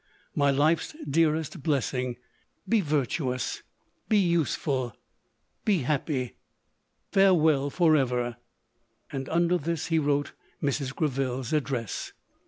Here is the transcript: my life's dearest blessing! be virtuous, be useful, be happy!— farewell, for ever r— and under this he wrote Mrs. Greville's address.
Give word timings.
my 0.33 0.49
life's 0.49 0.95
dearest 1.07 1.61
blessing! 1.61 2.15
be 2.67 2.81
virtuous, 2.81 3.61
be 4.09 4.17
useful, 4.17 4.95
be 5.63 5.83
happy!— 5.83 6.37
farewell, 7.11 7.69
for 7.69 7.95
ever 7.95 8.19
r— 8.19 8.37
and 9.11 9.29
under 9.29 9.59
this 9.59 9.89
he 9.89 9.99
wrote 9.99 10.31
Mrs. 10.59 10.95
Greville's 10.95 11.53
address. 11.53 12.13